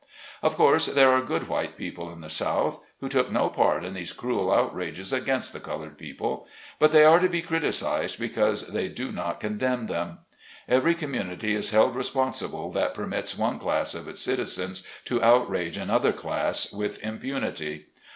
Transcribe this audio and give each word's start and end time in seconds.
Of 0.41 0.55
course 0.55 0.87
there 0.87 1.11
are 1.11 1.21
good 1.21 1.47
white 1.47 1.77
people 1.77 2.11
in 2.11 2.21
the 2.21 2.29
South, 2.31 2.83
who 3.01 3.07
took 3.07 3.31
no 3.31 3.49
part 3.49 3.85
in 3.85 3.93
these 3.93 4.13
cruel 4.13 4.51
outrages 4.51 5.13
against 5.13 5.53
the 5.53 5.59
colored 5.59 5.95
people. 5.99 6.47
But 6.79 6.91
they 6.91 7.03
are 7.03 7.19
to 7.19 7.29
be 7.29 7.43
criti 7.43 7.67
cised 7.67 8.17
because 8.17 8.69
they 8.69 8.87
do 8.87 9.11
not 9.11 9.39
condemn 9.39 9.85
them. 9.85 10.17
Every 10.67 10.95
community 10.95 11.53
is 11.53 11.69
held 11.69 11.95
responsible 11.95 12.71
that 12.71 12.95
permits 12.95 13.37
one 13.37 13.59
class 13.59 13.93
of 13.93 14.07
its 14.07 14.21
citizens 14.23 14.87
to 15.05 15.21
outrage 15.21 15.77
another 15.77 16.13
class 16.13 16.73
with 16.73 16.97
impunity. 17.03 17.85